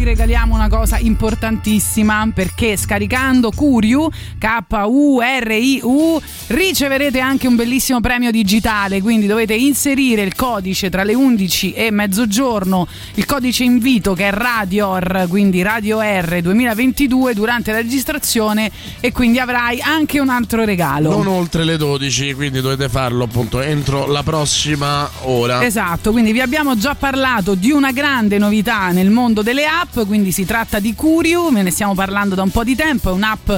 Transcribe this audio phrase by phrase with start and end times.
[0.00, 4.08] Ti regaliamo una cosa importantissima perché scaricando Curiu,
[4.38, 11.72] K-U-R-I-U, riceverete anche un bellissimo premio digitale, quindi dovete inserire il codice tra le 11
[11.72, 18.70] e mezzogiorno, il codice invito che è RadioR, quindi Radio R 2022 durante la registrazione
[19.00, 21.10] e quindi avrai anche un altro regalo.
[21.10, 25.62] Non oltre le 12, quindi dovete farlo appunto entro la prossima ora.
[25.62, 30.32] Esatto, quindi vi abbiamo già parlato di una grande novità nel mondo delle app, quindi
[30.32, 33.50] si tratta di Curiu, ve ne stiamo parlando da un po' di tempo, è un'app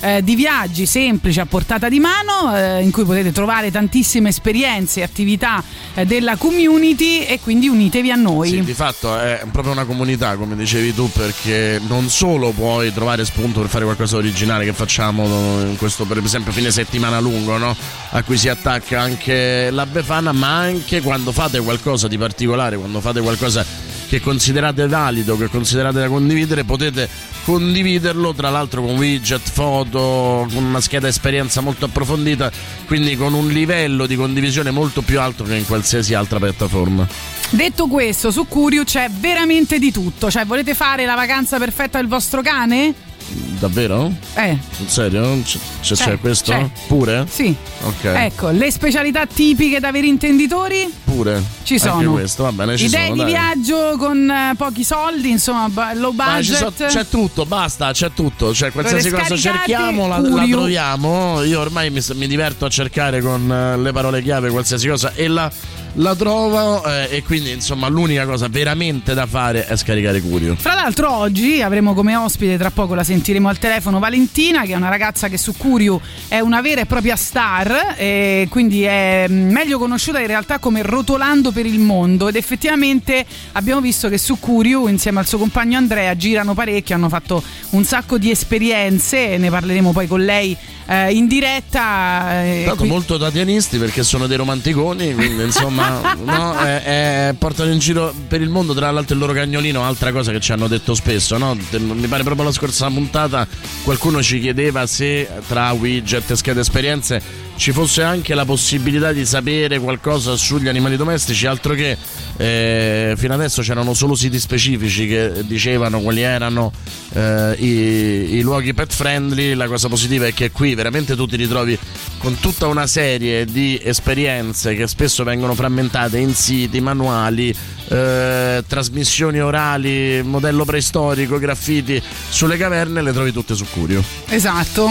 [0.00, 5.00] eh, di viaggi semplice a portata di mano eh, in cui potete trovare tantissime esperienze
[5.00, 5.62] e attività
[5.94, 8.48] eh, della community e quindi unitevi a noi.
[8.50, 13.24] Sì, di fatto è proprio una comunità, come dicevi tu, perché non solo puoi trovare
[13.24, 15.24] spunto per fare qualcosa di originale che facciamo
[15.60, 17.76] in questo per esempio fine settimana lungo, no?
[18.10, 23.00] a cui si attacca anche la Befana, ma anche quando fate qualcosa di particolare, quando
[23.00, 23.64] fate qualcosa
[24.10, 27.08] che considerate valido, che considerate da condividere, potete
[27.44, 32.50] condividerlo tra l'altro con widget, foto, con una scheda esperienza molto approfondita,
[32.88, 37.06] quindi con un livello di condivisione molto più alto che in qualsiasi altra piattaforma.
[37.50, 42.08] Detto questo, su Curio c'è veramente di tutto, cioè volete fare la vacanza perfetta del
[42.08, 43.09] vostro cane?
[43.58, 44.10] Davvero?
[44.34, 44.56] Eh.
[44.78, 45.40] In serio?
[45.44, 46.50] C- c'è, C'è, c'è questo?
[46.52, 46.68] c'è.
[46.86, 47.26] Pure?
[47.30, 47.54] Sì.
[47.82, 48.04] Ok.
[48.04, 50.90] Ecco, le specialità tipiche da veri intenditori?
[51.04, 51.42] Pure.
[51.62, 52.12] Ci Anche sono.
[52.12, 53.30] questo, va bene, ci Idee sono, di dai.
[53.30, 56.72] viaggio con eh, pochi soldi, insomma, ba- low budget.
[56.74, 58.52] so- c'è tutto, basta, c'è tutto.
[58.54, 61.42] Cioè, qualsiasi cosa cerchiamo la, la troviamo.
[61.42, 65.28] Io ormai mi, mi diverto a cercare con eh, le parole chiave qualsiasi cosa e
[65.28, 65.50] la,
[65.94, 66.84] la trovo.
[66.84, 70.56] eh, e quindi, insomma, l'unica cosa veramente da fare è scaricare Curio.
[70.56, 74.76] Fra l'altro oggi avremo come ospite, tra poco la sentiremo al telefono, Valentina, che è
[74.76, 79.78] una ragazza che su Curiu è una vera e propria star, e quindi è meglio
[79.80, 84.86] conosciuta in realtà come Rotolando per il mondo ed effettivamente abbiamo visto che su Curiu
[84.86, 89.90] insieme al suo compagno Andrea girano parecchio, hanno fatto un sacco di esperienze, ne parleremo
[89.90, 90.56] poi con lei
[90.86, 92.42] eh, in diretta.
[92.44, 97.78] eh, Tanto qui- molto tatianisti perché sono dei romanticoni, quindi insomma, no, eh, portano in
[97.78, 98.74] giro per il mondo.
[98.74, 101.56] Tra l'altro, il loro cagnolino, altra cosa che ci hanno detto spesso, no?
[101.70, 103.46] Mi pare proprio la scorsa puntata
[103.82, 109.26] qualcuno ci chiedeva se tra widget e schede esperienze ci fosse anche la possibilità di
[109.26, 111.94] sapere qualcosa sugli animali domestici, altro che
[112.38, 116.72] eh, fino adesso c'erano solo siti specifici che dicevano quali erano
[117.12, 119.52] eh, i, i luoghi pet friendly.
[119.52, 121.78] La cosa positiva è che qui veramente tu ti ritrovi
[122.16, 127.54] con tutta una serie di esperienze che spesso vengono frammentate in siti, manuali,
[127.88, 134.02] eh, trasmissioni orali, modello preistorico, graffiti sulle caverne, le trovi tutte su Curio.
[134.26, 134.90] Esatto.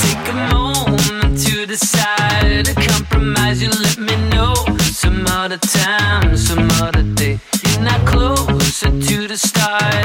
[0.00, 2.74] Take a moment to decide.
[2.88, 4.54] Compromise, you let me know.
[4.80, 7.38] Some other time, some other day.
[7.62, 10.03] You're not closer to the start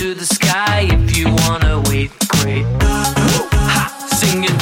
[0.00, 0.88] to the sky.
[0.90, 2.64] If you wanna wait, great.
[2.80, 4.08] Ha!
[4.18, 4.56] Singing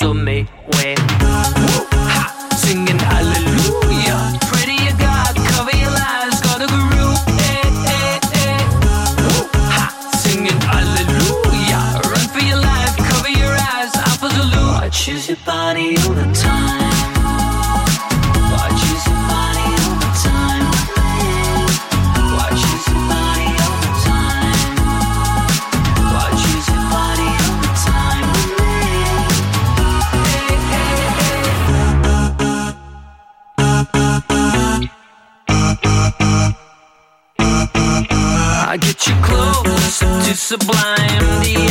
[0.00, 0.46] in the
[39.62, 41.61] to sublime.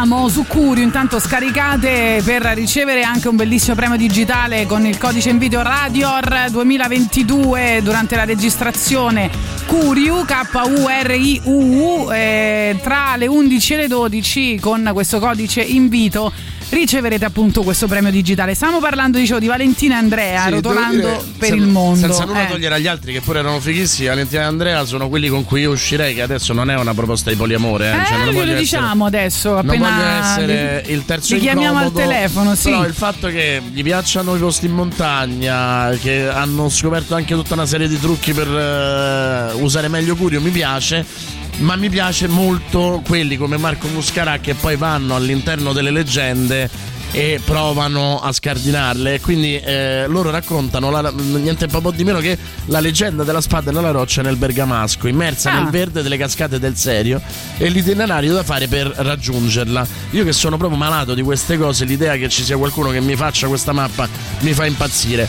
[0.00, 5.28] Dicevamo su Curio, intanto scaricate per ricevere anche un bellissimo premio digitale con il codice
[5.28, 9.30] invito Radior 2022 durante la registrazione.
[9.66, 16.32] Curiu K-U-R-I-U eh, tra le 11 e le 12 con questo codice invito
[16.70, 18.54] riceverete appunto questo premio digitale.
[18.54, 22.06] Stiamo parlando dicevo, di Valentina e Andrea Sì, rotolando dire, per sen- il mondo.
[22.06, 22.50] Senza nulla Eh.
[22.50, 25.72] togliere agli altri che pure erano fighissimi, Valentina e Andrea sono quelli con cui io
[25.72, 27.90] uscirei, che adesso non è una proposta di poliamore.
[27.90, 31.40] Eh, Eh, cioè, non essere- diciamo adesso, Non appena voglio essere li- il terzo li
[31.40, 32.70] chiamiamo al incomodo, telefono, sì.
[32.70, 37.54] Però il fatto che gli piacciono i posti in montagna, che hanno scoperto anche tutta
[37.54, 41.04] una serie di trucchi per eh, usare meglio Curio, mi piace.
[41.58, 47.38] Ma mi piace molto quelli come Marco Muscarà che poi vanno all'interno delle leggende e
[47.44, 49.14] provano a scardinarle.
[49.14, 53.70] E Quindi eh, loro raccontano la- niente po' di meno che la leggenda della spada
[53.72, 55.60] nella roccia nel Bergamasco, immersa Ah.
[55.60, 57.20] nel verde delle cascate del Serio
[57.58, 59.86] e l'itinerario da fare per raggiungerla.
[60.12, 63.16] Io che sono proprio malato di queste cose, l'idea che ci sia qualcuno che mi
[63.16, 64.08] faccia questa mappa
[64.40, 65.28] mi fa impazzire.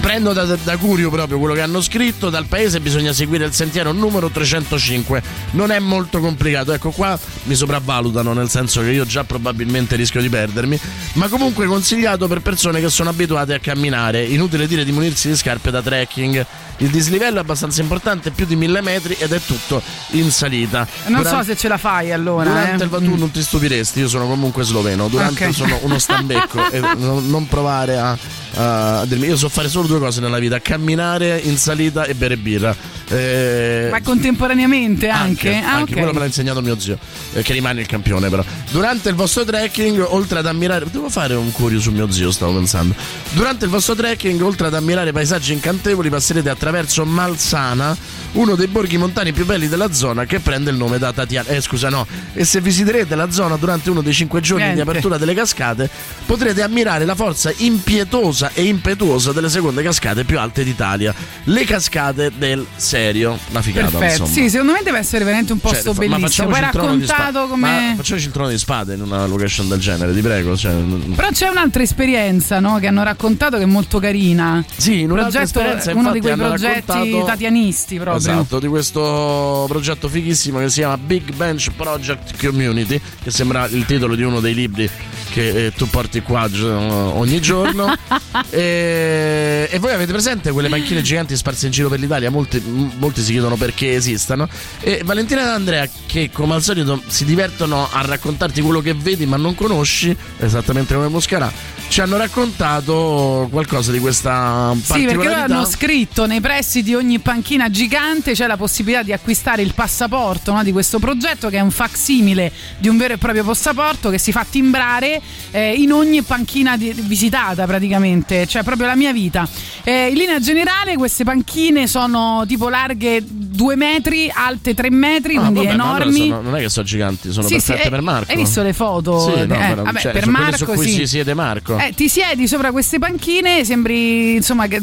[0.00, 3.92] Prendo da, da Curio proprio quello che hanno scritto, dal paese bisogna seguire il sentiero
[3.92, 5.22] numero 305.
[5.52, 10.20] Non è molto complicato, ecco qua mi sopravvalutano, nel senso che io già probabilmente rischio
[10.20, 10.78] di perdermi,
[11.14, 14.24] ma comunque consigliato per persone che sono abituate a camminare.
[14.24, 16.46] Inutile dire di munirsi di scarpe da trekking.
[16.80, 19.82] Il dislivello è abbastanza importante, più di mille metri ed è tutto
[20.12, 20.86] in salita.
[21.06, 22.48] Non Durante- so se ce la fai allora.
[22.48, 22.86] Durante eh.
[22.86, 25.08] il tu non ti stupiresti, io sono comunque sloveno.
[25.08, 25.54] Durante Ok.
[25.54, 28.16] sono uno stambecco e non, provare a,
[28.54, 29.26] a dirmi.
[29.26, 32.74] Io so fare solo due cose nella vita: camminare in salita e bere birra.
[33.12, 35.52] Eh, Ma contemporaneamente anche?
[35.54, 35.98] anche, ah, anche ok.
[35.98, 36.96] quello me l'ha insegnato mio zio,
[37.32, 38.44] eh, che rimane il campione però.
[38.70, 40.86] Durante il vostro trekking, oltre ad ammirare...
[40.90, 42.94] Devo fare un curio su mio zio, stavo pensando.
[43.32, 46.69] Durante il vostro trekking, oltre ad ammirare paesaggi incantevoli, passerete attraverso
[47.04, 47.96] Malsana,
[48.32, 51.48] uno dei borghi montani più belli della zona che prende il nome da Tatiana.
[51.48, 52.06] Eh, scusa, no.
[52.32, 54.82] E se visiterete la zona durante uno dei cinque giorni Niente.
[54.84, 55.88] di apertura delle cascate,
[56.26, 61.12] potrete ammirare la forza impietosa e impetuosa delle seconde cascate più alte d'Italia.
[61.44, 63.38] Le cascate del Serio.
[63.50, 64.22] Una figata, Perfetto.
[64.22, 64.30] insomma.
[64.30, 66.26] Sì, secondo me deve essere veramente un Cioè, posto ma bellissimo.
[66.26, 67.68] facciamoci Poi il trono di raccontato come.
[67.88, 70.56] Ma facciamoci il trono di spade in una location del genere, ti prego.
[70.56, 74.64] Cioè, Però c'è un'altra esperienza no, che hanno raccontato che è molto carina.
[74.76, 78.16] sì, in un'altra Progetto- esperienza uno di quei hanno progetti tatianisti proprio.
[78.16, 83.84] Esatto, di questo progetto fighissimo che si chiama Big Bench Project Community, che sembra il
[83.86, 84.90] titolo di uno dei libri
[85.30, 87.94] che eh, tu porti qua gi- ogni giorno.
[88.50, 92.30] e, e voi avete presente quelle panchine giganti sparse in giro per l'Italia?
[92.30, 94.48] Molti, m- molti si chiedono perché esistano.
[94.80, 99.26] E Valentina ed Andrea, che come al solito si divertono a raccontarti quello che vedi
[99.26, 101.50] ma non conosci, esattamente come Moscarà,
[101.90, 107.18] ci hanno raccontato qualcosa di questa Sì, perché loro hanno scritto nei pressi di ogni
[107.18, 111.60] panchina gigante c'è la possibilità di acquistare il passaporto no, di questo progetto che è
[111.60, 115.20] un facsimile di un vero e proprio passaporto che si fa timbrare
[115.50, 119.48] eh, in ogni panchina di- visitata praticamente, cioè proprio la mia vita.
[119.82, 123.20] Eh, in linea generale queste panchine sono tipo larghe
[123.52, 126.28] 2 metri, alte 3 metri, Ah, quindi vabbè, ma allora enormi.
[126.28, 128.30] sono- non è che sono giganti, sono Sì, sì, perfette eh, per Marco.
[128.30, 129.18] Hai visto le foto?
[129.20, 130.92] Sì, no, Eh, vabbè, cioè, per Marco su cui sì.
[130.94, 131.76] si siede Marco.
[131.78, 134.80] Eh, ti siedi sopra queste panchine, sembri insomma che,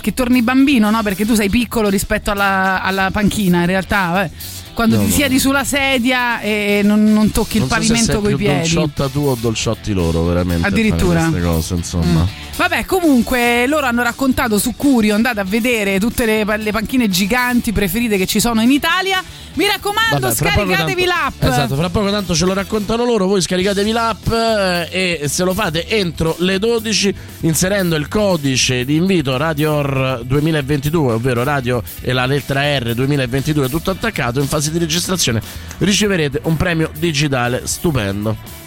[0.00, 1.02] che torni bambino, no?
[1.02, 4.10] Perché tu sei piccolo rispetto alla, alla panchina, in realtà.
[4.10, 4.30] vabbè.
[4.72, 5.14] Quando No, ti no.
[5.14, 8.54] siedi sulla sedia e non, non tocchi il non so se pavimento coi piedi.
[8.60, 10.66] dolciotta tu o dolciotti loro, veramente.
[10.66, 11.20] Addirittura.
[11.28, 12.26] Queste cose, insomma.
[12.60, 17.72] Vabbè, comunque loro hanno raccontato su Curio, andate a vedere tutte le, le panchine giganti
[17.72, 19.24] preferite che ci sono in Italia.
[19.54, 21.42] Mi raccomando, Vabbè, scaricatevi tanto- l'app.
[21.42, 25.54] Esatto, fra poco tanto ce lo raccontano loro, voi scaricatevi l'app eh, e se lo
[25.54, 32.26] fate entro le 12 inserendo il codice di invito RadioR 2022, ovvero radio e la
[32.26, 35.40] lettera R 2022 tutto attaccato in fase di registrazione
[35.78, 38.59] riceverete un premio digitale stupendo.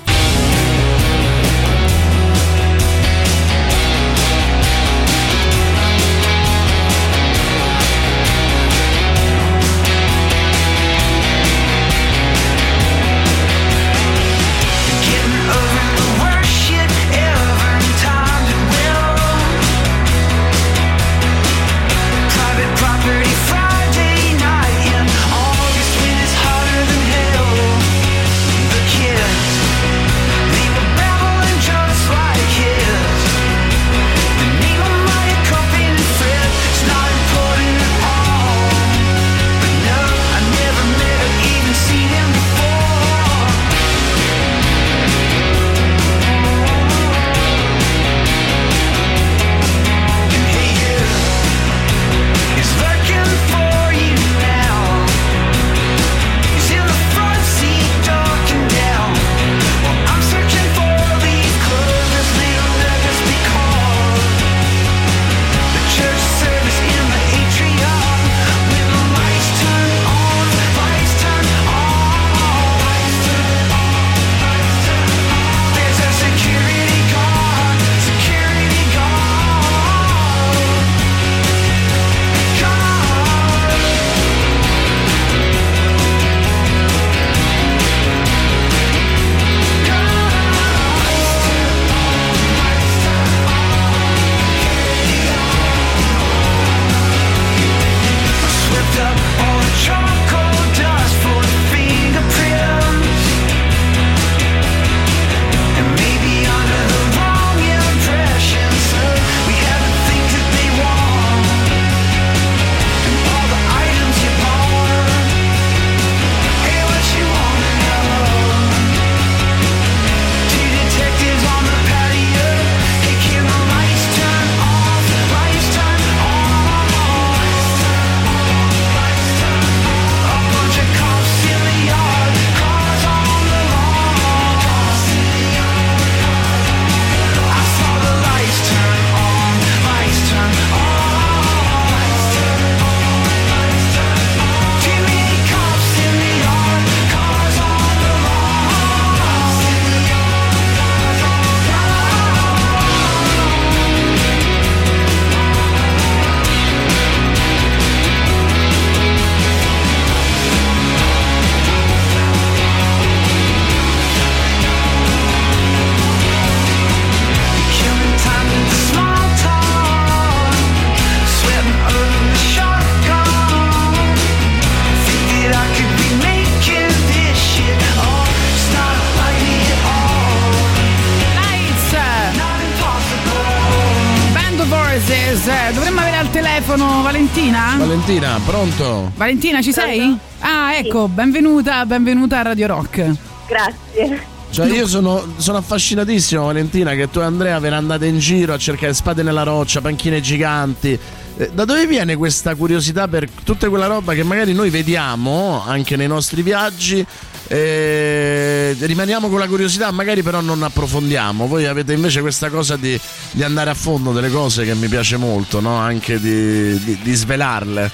[187.34, 187.75] Valentina?
[187.80, 189.12] Valentina, pronto?
[189.16, 189.98] Valentina, ci sei?
[189.98, 190.24] Pronto?
[190.42, 193.12] Ah, ecco, benvenuta, benvenuta a Radio Rock.
[193.48, 194.28] Grazie.
[194.52, 198.54] Cioè, io sono, sono affascinatissimo, Valentina, che tu e Andrea ve ne andate in giro
[198.54, 201.00] a cercare spade nella roccia, panchine giganti.
[201.38, 205.96] Eh, Da dove viene questa curiosità per tutta quella roba che magari noi vediamo anche
[205.96, 207.06] nei nostri viaggi?
[207.48, 211.46] eh, rimaniamo con la curiosità, magari però non approfondiamo.
[211.46, 213.00] Voi avete invece questa cosa di,
[213.32, 215.75] di andare a fondo delle cose che mi piace molto, no?
[215.75, 217.92] anche di, di- di svelarle.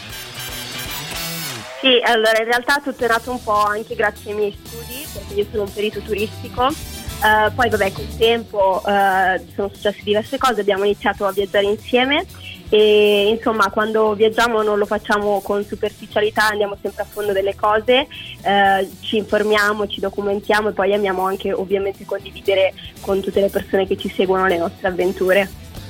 [1.81, 5.33] Sì, allora in realtà tutto è nato un po' anche grazie ai miei studi, perché
[5.33, 6.67] io sono un perito turistico.
[6.67, 12.25] Eh, poi vabbè, col tempo eh, sono successe diverse cose, abbiamo iniziato a viaggiare insieme
[12.69, 18.07] e insomma quando viaggiamo non lo facciamo con superficialità, andiamo sempre a fondo delle cose,
[18.41, 23.87] eh, ci informiamo, ci documentiamo e poi amiamo anche ovviamente condividere con tutte le persone
[23.87, 25.49] che ci seguono le nostre avventure.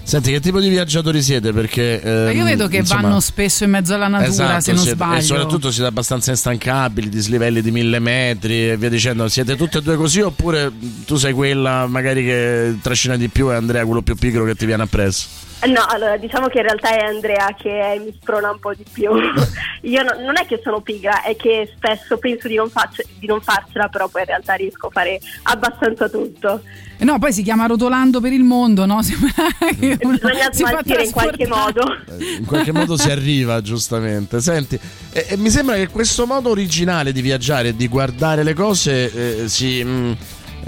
[0.09, 1.53] Senti, che tipo di viaggiatori siete?
[1.53, 4.71] Perché Ma Io ehm, vedo che insomma, vanno spesso in mezzo alla natura, Esatto, se
[4.71, 5.17] non siete- sbaglio.
[5.19, 9.27] E soprattutto siete abbastanza instancabili, dislivelli di mille metri e via dicendo.
[9.27, 10.71] Siete tutte e due così oppure
[11.05, 14.65] tu sei quella magari che trascina di più e Andrea quello più piccolo che ti
[14.65, 15.27] viene appresso?
[15.67, 19.09] No, allora diciamo che in realtà è Andrea che mi sprona un po' di più.
[19.83, 23.27] Io no- non è che sono pigra, è che spesso penso di non, faccio- di
[23.27, 26.61] non farcela, però poi in realtà riesco a fare abbastanza tutto.
[26.97, 29.01] Eh No, poi si chiama rotolando per il mondo, no?
[29.03, 29.31] Sembra
[29.77, 31.81] che Bisogna smaltire in qualche modo.
[32.17, 34.39] Eh, In qualche modo si arriva, giustamente.
[34.41, 34.79] Senti,
[35.11, 39.43] e, e mi sembra che questo modo originale di viaggiare e di guardare le cose
[39.43, 39.81] eh, si.
[39.83, 40.11] mm,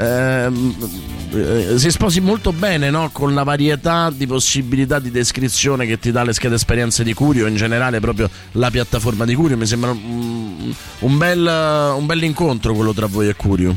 [0.01, 0.75] ehm,
[1.33, 3.09] eh, si sposi molto bene no?
[3.11, 7.47] con la varietà di possibilità di descrizione che ti dà le schede esperienze di Curio,
[7.47, 9.57] in generale proprio la piattaforma di Curio.
[9.57, 13.75] Mi sembra mm, un bel, un bel incontro quello tra voi e Curio.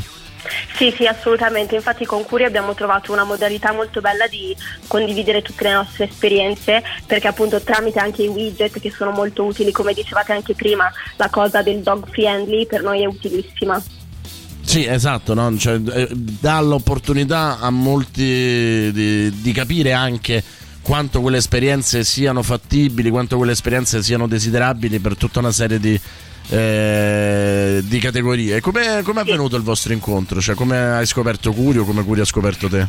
[0.76, 1.74] Sì, sì, assolutamente.
[1.74, 4.54] Infatti con Curi abbiamo trovato una modalità molto bella di
[4.86, 9.72] condividere tutte le nostre esperienze, perché appunto tramite anche i widget che sono molto utili,
[9.72, 13.82] come dicevate anche prima, la cosa del dog friendly per noi è utilissima.
[14.64, 15.56] Sì, esatto, no?
[15.56, 20.42] Cioè, eh, dà l'opportunità a molti di, di capire anche
[20.82, 25.98] quanto quelle esperienze siano fattibili, quanto quelle esperienze siano desiderabili per tutta una serie di,
[26.48, 28.60] eh, di categorie.
[28.60, 30.40] Come è avvenuto il vostro incontro?
[30.40, 32.86] Cioè, come hai scoperto Curio, come Curio ha scoperto te?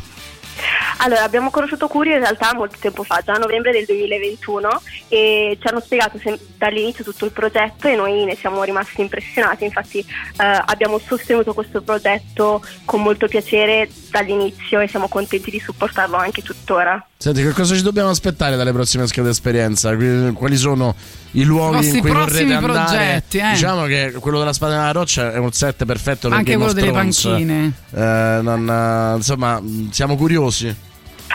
[0.98, 5.58] Allora, abbiamo conosciuto Curio in realtà molto tempo fa, già a novembre del 2021 e
[5.60, 9.98] ci hanno spiegato sem- dall'inizio tutto il progetto e noi ne siamo rimasti impressionati, infatti
[9.98, 16.42] eh, abbiamo sostenuto questo progetto con molto piacere dall'inizio e siamo contenti di supportarlo anche
[16.42, 17.06] tuttora.
[17.18, 19.94] Senti, che cosa ci dobbiamo aspettare dalle prossime schede esperienza?
[19.94, 20.94] Qui- Quali sono
[21.36, 22.72] i luoghi in cui vorrete andare?
[22.72, 23.50] progetti, eh.
[23.50, 26.80] Diciamo che quello della spada nella roccia è un set perfetto per Anche Game quello
[26.80, 27.72] delle panchine.
[27.94, 30.74] Eh, non, eh, insomma, siamo curiosi.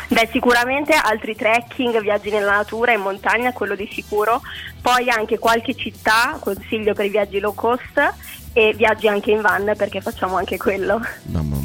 [0.08, 4.42] Beh, sicuramente altri trekking, viaggi nella natura, in montagna, quello di sicuro.
[4.82, 8.14] Poi anche qualche città, consiglio per i viaggi low cost
[8.54, 11.00] e viaggi anche in van perché facciamo anche quello.
[11.24, 11.58] No, ma,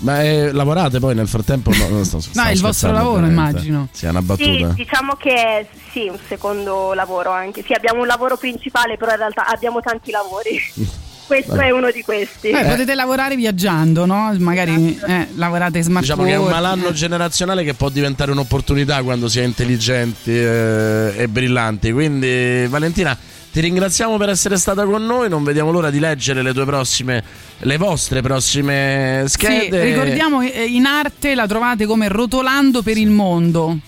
[0.00, 1.70] ma- eh, lavorate poi nel frattempo?
[1.72, 3.50] No, non sto- No, è il vostro lavoro, ovviamente.
[3.50, 3.88] immagino.
[3.92, 4.68] Sì, è una Sì, battuta.
[4.74, 7.62] diciamo che sì, un secondo lavoro anche.
[7.66, 10.60] Sì, abbiamo un lavoro principale, però in realtà abbiamo tanti lavori.
[11.26, 12.50] Questo è uno di questi.
[12.50, 14.32] Eh, potete lavorare viaggiando, no?
[14.38, 16.92] Magari eh, lavorate smart Diciamo che è un malanno eh.
[16.92, 21.90] generazionale che può diventare un'opportunità quando si è intelligenti eh, e brillanti.
[21.90, 23.18] Quindi, Valentina,
[23.56, 25.30] ti ringraziamo per essere stata con noi.
[25.30, 27.24] Non vediamo l'ora di leggere le tue prossime,
[27.60, 29.82] le vostre prossime Sì, schede.
[29.82, 33.78] ricordiamo eh, in arte la trovate come rotolando per il mondo.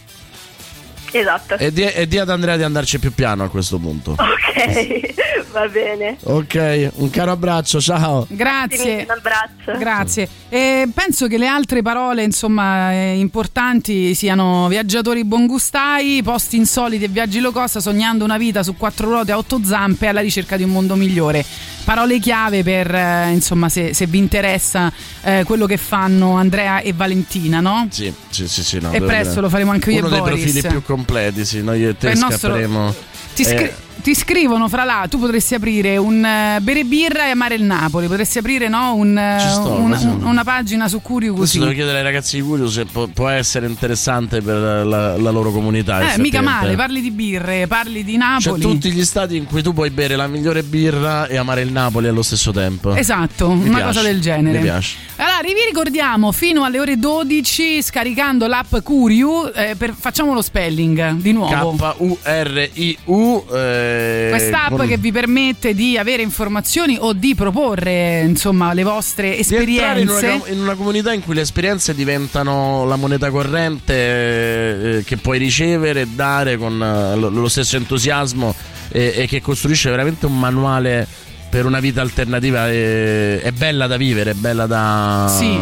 [1.10, 1.58] Esatto.
[1.58, 4.12] E di, e di ad Andrea di andarci più piano a questo punto.
[4.12, 5.14] Ok,
[5.60, 6.16] va bene.
[6.24, 8.26] Ok, un caro abbraccio, ciao.
[8.28, 9.04] Grazie.
[9.04, 9.78] Un abbraccio.
[9.78, 10.28] Grazie.
[10.48, 17.08] E penso che le altre parole, insomma, eh, importanti siano viaggiatori buongustai, posti insoliti e
[17.08, 20.62] viaggi low cost, sognando una vita su quattro ruote a otto zampe alla ricerca di
[20.62, 21.44] un mondo migliore.
[21.84, 26.92] Parole chiave per, eh, insomma, se, se vi interessa eh, quello che fanno Andrea e
[26.92, 27.88] Valentina, no?
[27.90, 29.40] Sì, sì, sì, sì, no, E presto dire.
[29.42, 30.42] lo faremo anche io Uno e dei Boris.
[30.52, 32.94] profili più completi, sì, noi e te Il nostro- scapperemo.
[33.34, 37.30] Ti, scri- Eh, ti scrivono fra là, tu potresti aprire un eh, bere birra e
[37.30, 41.00] amare il Napoli, potresti aprire no, un, eh, sto, una, questo- un- una pagina su
[41.02, 41.58] Curio così.
[41.58, 44.56] devo chiedere ai ragazzi di Curio se può, può essere interessante per
[44.86, 46.12] la, la loro comunità.
[46.14, 48.60] Eh, mica male, parli di birre, parli di Cioè, Napoli.
[48.60, 52.06] tutti gli stati in cui tu puoi bere la migliore birra e amare il Napoli
[52.08, 52.94] allo stesso tempo.
[52.94, 54.58] Esatto, Mi una piace, cosa del genere.
[54.58, 54.96] Mi piace.
[55.16, 61.12] Allora, vi ricordiamo fino alle ore 12 scaricando l'app Curiu, eh, per- facciamo lo spelling
[61.14, 61.74] di nuovo.
[61.76, 68.72] K-U-R-I-U, eh, eh, Quest'app con- che vi permette di avere informazioni o di proporre insomma
[68.72, 70.52] le vostre entrare in una, esperienze.
[70.52, 76.02] in una comunità in cui le esperienze diventano la moneta corrente eh, che puoi ricevere
[76.02, 78.54] e dare con eh, lo, lo stesso entusiasmo
[78.90, 81.06] e, e che costruisce veramente un manuale
[81.50, 85.58] per una vita alternativa e- è bella da vivere, è bella da, Sì.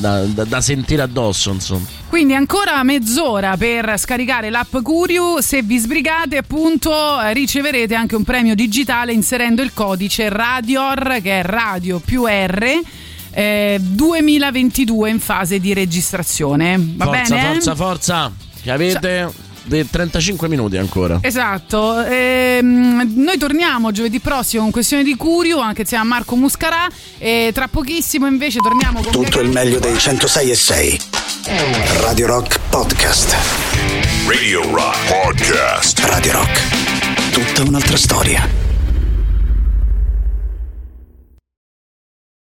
[0.00, 1.86] da, da- da sentire addosso insomma.
[2.08, 8.24] Quindi ancora mezz'ora per scaricare l'app Curiu, se vi sbrigate appunto eh, riceverete anche un
[8.24, 12.80] premio digitale inserendo il codice RADIOR che è radio più R.
[13.34, 17.52] eh, 2022 in fase di registrazione va forza, bene?
[17.52, 19.30] forza, forza, che avete
[19.64, 21.18] dei 35 minuti ancora.
[21.20, 26.88] Esatto, ehm, noi torniamo giovedì prossimo con questione di Curio, anche insieme a Marco Muscarà
[27.18, 31.00] e tra pochissimo invece torniamo con Tutto il meglio dei 106 e 6.
[32.00, 33.36] Radio Rock Podcast.
[34.26, 35.98] Radio Rock Podcast.
[36.00, 37.32] Radio Rock.
[37.32, 38.61] Tutta un'altra storia.